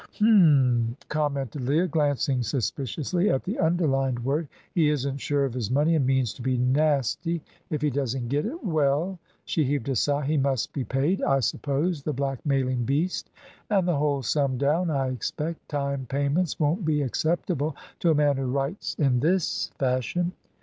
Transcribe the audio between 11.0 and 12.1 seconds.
I suppose,